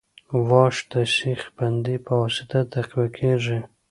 [0.47, 3.59] واش د سیخ بندۍ په واسطه تقویه کیږي